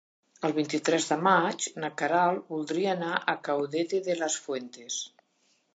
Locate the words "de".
1.09-1.17, 4.11-4.19